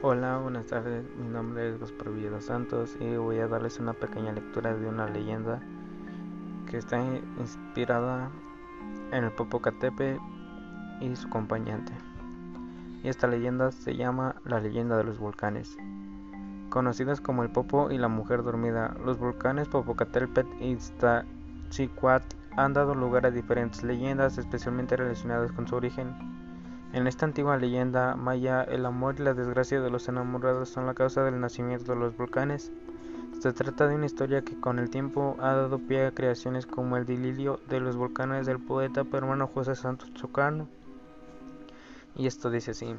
Hola, 0.00 0.38
buenas 0.38 0.66
tardes. 0.66 1.04
Mi 1.16 1.26
nombre 1.26 1.70
es 1.70 1.80
Gaspar 1.80 2.12
Villegas 2.12 2.44
Santos 2.44 2.96
y 3.00 3.16
voy 3.16 3.40
a 3.40 3.48
darles 3.48 3.80
una 3.80 3.94
pequeña 3.94 4.30
lectura 4.30 4.72
de 4.72 4.86
una 4.86 5.08
leyenda 5.08 5.60
que 6.70 6.76
está 6.76 7.02
inspirada 7.40 8.30
en 9.10 9.24
el 9.24 9.32
Popocatépetl 9.32 10.22
y 11.00 11.16
su 11.16 11.26
acompañante. 11.26 11.92
Y 13.02 13.08
esta 13.08 13.26
leyenda 13.26 13.72
se 13.72 13.96
llama 13.96 14.36
la 14.44 14.60
leyenda 14.60 14.96
de 14.96 15.02
los 15.02 15.18
volcanes. 15.18 15.76
Conocidas 16.70 17.20
como 17.20 17.42
el 17.42 17.50
Popo 17.50 17.90
y 17.90 17.98
la 17.98 18.06
mujer 18.06 18.44
dormida, 18.44 18.94
los 19.04 19.18
volcanes 19.18 19.66
Popocatépetl 19.66 20.62
y 20.62 20.74
Iztaccíhuatl 20.74 22.36
han 22.56 22.72
dado 22.72 22.94
lugar 22.94 23.26
a 23.26 23.32
diferentes 23.32 23.82
leyendas 23.82 24.38
especialmente 24.38 24.96
relacionadas 24.96 25.50
con 25.50 25.66
su 25.66 25.74
origen. 25.74 26.14
En 26.90 27.06
esta 27.06 27.26
antigua 27.26 27.58
leyenda 27.58 28.16
maya, 28.16 28.62
el 28.62 28.86
amor 28.86 29.16
y 29.18 29.22
la 29.22 29.34
desgracia 29.34 29.78
de 29.82 29.90
los 29.90 30.08
enamorados 30.08 30.70
son 30.70 30.86
la 30.86 30.94
causa 30.94 31.22
del 31.22 31.38
nacimiento 31.38 31.92
de 31.92 31.98
los 31.98 32.16
volcanes. 32.16 32.72
Se 33.40 33.52
trata 33.52 33.86
de 33.86 33.94
una 33.94 34.06
historia 34.06 34.40
que 34.40 34.58
con 34.58 34.78
el 34.78 34.88
tiempo 34.88 35.36
ha 35.38 35.52
dado 35.52 35.78
pie 35.78 36.06
a 36.06 36.12
creaciones 36.12 36.64
como 36.64 36.96
el 36.96 37.04
delirio 37.04 37.60
de 37.68 37.80
los 37.80 37.94
volcanes 37.94 38.46
del 38.46 38.58
poeta 38.58 39.04
peruano 39.04 39.48
José 39.48 39.74
Santos 39.74 40.14
Chocano. 40.14 40.66
Y 42.16 42.26
esto 42.26 42.50
dice 42.50 42.70
así. 42.70 42.94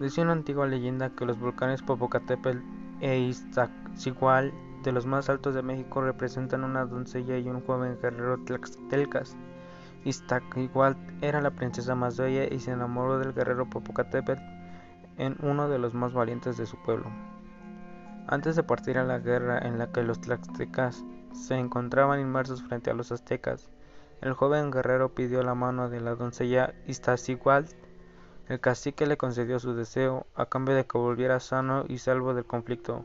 Dice 0.00 0.22
una 0.22 0.32
antigua 0.32 0.66
leyenda 0.66 1.10
que 1.10 1.26
los 1.26 1.38
volcanes 1.38 1.80
Popocatépetl 1.80 2.58
e 3.00 3.20
Iztaccíhuatl, 3.20 4.52
de 4.82 4.92
los 4.92 5.06
más 5.06 5.30
altos 5.30 5.54
de 5.54 5.62
México, 5.62 6.00
representan 6.00 6.64
una 6.64 6.84
doncella 6.84 7.38
y 7.38 7.48
un 7.48 7.60
joven 7.60 7.96
guerrero 8.02 8.38
tlaxtelcas 8.44 9.36
Iztaccíhuatl 10.04 10.98
era 11.22 11.40
la 11.40 11.50
princesa 11.50 11.94
más 11.94 12.18
bella 12.18 12.52
y 12.52 12.60
se 12.60 12.72
enamoró 12.72 13.18
del 13.18 13.32
guerrero 13.32 13.68
Popocatépetl 13.68 14.42
en 15.16 15.36
uno 15.42 15.68
de 15.68 15.78
los 15.78 15.94
más 15.94 16.12
valientes 16.12 16.56
de 16.56 16.66
su 16.66 16.76
pueblo. 16.82 17.06
Antes 18.26 18.56
de 18.56 18.62
partir 18.62 18.98
a 18.98 19.04
la 19.04 19.18
guerra 19.18 19.58
en 19.58 19.78
la 19.78 19.92
que 19.92 20.02
los 20.02 20.20
tlaxtecas 20.20 21.04
se 21.32 21.54
encontraban 21.56 22.20
inmersos 22.20 22.62
frente 22.62 22.90
a 22.90 22.94
los 22.94 23.12
aztecas, 23.12 23.70
el 24.20 24.32
joven 24.32 24.70
guerrero 24.70 25.14
pidió 25.14 25.42
la 25.42 25.54
mano 25.54 25.90
de 25.90 26.00
la 26.00 26.14
doncella 26.14 26.74
Iztaccíhuatl. 26.86 27.74
El 28.48 28.60
cacique 28.60 29.06
le 29.06 29.16
concedió 29.16 29.58
su 29.58 29.74
deseo 29.74 30.26
a 30.34 30.46
cambio 30.46 30.74
de 30.74 30.86
que 30.86 30.98
volviera 30.98 31.40
sano 31.40 31.84
y 31.88 31.98
salvo 31.98 32.34
del 32.34 32.44
conflicto. 32.44 33.04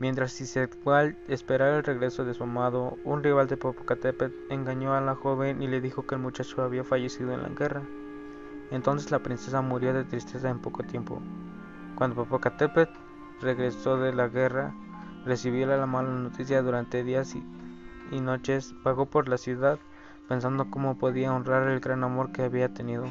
Mientras 0.00 0.40
Iztaccíhuatl 0.40 1.16
esperaba 1.28 1.76
el 1.76 1.84
regreso 1.84 2.24
de 2.24 2.34
su 2.34 2.42
amado, 2.42 2.98
un 3.04 3.22
rival 3.22 3.46
de 3.46 3.56
Popocatépetl 3.56 4.34
engañó 4.50 4.94
a 4.94 5.00
la 5.00 5.14
joven 5.14 5.62
y 5.62 5.68
le 5.68 5.80
dijo 5.80 6.06
que 6.06 6.16
el 6.16 6.20
muchacho 6.20 6.62
había 6.62 6.82
fallecido 6.82 7.32
en 7.32 7.42
la 7.42 7.48
guerra. 7.48 7.82
Entonces 8.70 9.10
la 9.10 9.22
princesa 9.22 9.62
murió 9.62 9.94
de 9.94 10.04
tristeza 10.04 10.50
en 10.50 10.58
poco 10.58 10.82
tiempo. 10.82 11.20
Cuando 11.94 12.16
Popocatépetl 12.16 12.92
regresó 13.40 13.96
de 13.98 14.12
la 14.12 14.28
guerra, 14.28 14.74
recibió 15.24 15.66
la 15.66 15.86
mala 15.86 16.10
noticia 16.10 16.60
durante 16.62 17.04
días 17.04 17.34
y, 17.36 17.44
y 18.10 18.20
noches, 18.20 18.74
vagó 18.82 19.06
por 19.06 19.28
la 19.28 19.38
ciudad 19.38 19.78
pensando 20.28 20.70
cómo 20.70 20.98
podía 20.98 21.32
honrar 21.32 21.68
el 21.68 21.80
gran 21.80 22.02
amor 22.02 22.32
que 22.32 22.42
había 22.42 22.72
tenido. 22.72 23.04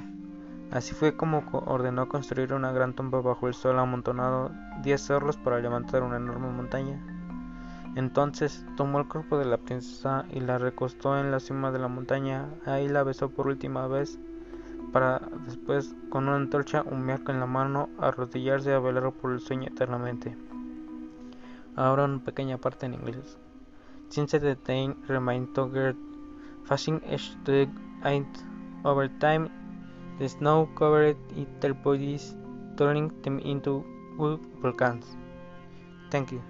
Así 0.74 0.96
fue 0.96 1.16
como 1.16 1.44
ordenó 1.68 2.10
construir 2.10 2.52
una 2.52 2.72
gran 2.72 2.94
tumba 2.94 3.22
bajo 3.22 3.48
el 3.48 3.54
sol 3.54 3.78
amontonado 3.78 4.50
diez 4.82 5.06
cerros 5.06 5.38
para 5.38 5.60
levantar 5.60 6.02
una 6.02 6.18
enorme 6.18 6.50
montaña. 6.50 7.00
Entonces 7.96 8.66
tomó 8.76 8.98
el 8.98 9.08
cuerpo 9.08 9.38
de 9.38 9.46
la 9.46 9.58
princesa 9.58 10.26
y 10.32 10.40
la 10.40 10.58
recostó 10.58 11.20
en 11.20 11.30
la 11.30 11.40
cima 11.40 11.72
de 11.72 11.78
la 11.78 11.90
montaña. 11.90 12.50
Ahí 12.66 12.90
la 12.90 13.04
besó 13.04 13.30
por 13.30 13.46
última 13.46 13.86
vez 13.86 14.18
para 14.92 15.22
después 15.46 15.94
con 16.10 16.28
una 16.28 16.38
antorcha 16.38 16.82
humear 16.82 17.22
en 17.28 17.40
la 17.40 17.46
mano 17.46 17.90
arrodillarse 18.00 18.74
a 18.74 18.80
velar 18.80 19.12
por 19.12 19.32
el 19.32 19.42
sueño 19.42 19.68
eternamente. 19.68 20.36
Ahora 21.76 22.06
una 22.06 22.24
pequeña 22.24 22.58
parte 22.58 22.88
en 22.88 22.96
inglés. 22.96 23.38
Since 24.10 24.40
the 24.40 24.56
day 24.56 24.92
remained 25.08 25.50
fasting 26.64 27.00
and 28.04 28.26
over 28.84 29.08
time 29.20 29.63
The 30.20 30.30
snow 30.30 30.70
covered 30.76 31.18
their 31.62 31.74
bodies, 31.74 32.36
turning 32.78 33.12
them 33.22 33.40
into 33.40 33.84
volcans. 34.18 35.06
Thank 36.12 36.32
you. 36.32 36.42